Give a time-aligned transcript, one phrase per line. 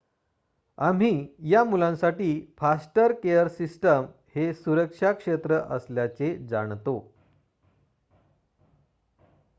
[0.77, 1.27] आम्ही
[1.43, 6.99] या मुलांसाठी फॉस्टर केअर सिस्टम हे सुरक्षा क्षेत्र असल्याचे जाणतो